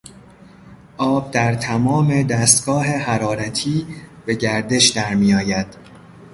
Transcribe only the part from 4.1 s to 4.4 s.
به